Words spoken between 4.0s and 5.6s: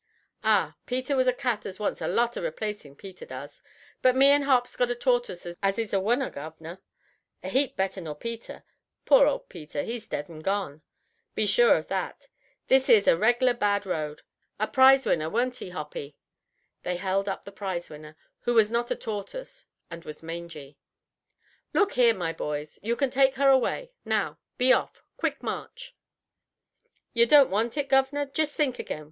But me and Hop's got a tortus